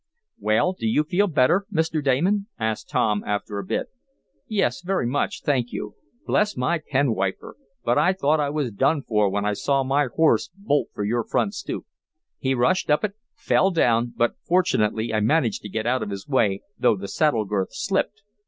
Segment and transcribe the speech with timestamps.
[0.39, 2.03] "Well, do you feel better, Mr.
[2.03, 3.85] Damon?" asked Tom, after a bit.
[4.47, 5.93] "Yes, very much, thank you.
[6.25, 7.55] Bless my pen wiper!
[7.85, 11.23] but I thought I was done for when I saw my horse bolt for your
[11.23, 11.85] front stoop.
[12.39, 16.27] He rushed up it, fell down, but, fortunately, I managed to get out of his
[16.27, 18.23] way, though the saddle girth slipped.